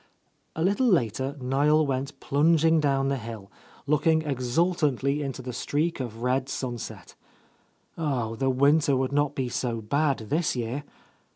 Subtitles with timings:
[0.55, 3.51] A little later Niel went plunging down the hill,
[3.85, 7.13] looking exultantly into the streak of red sun set.
[7.99, 10.83] Oh, the winter would not be so bad, this year